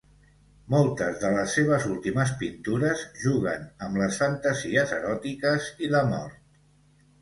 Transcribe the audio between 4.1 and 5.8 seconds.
fantasies eròtiques